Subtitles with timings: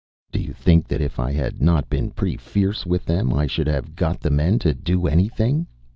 [0.31, 3.67] Do you think that if I had not been pretty fierce with them I should
[3.67, 5.67] have got the men to do anything?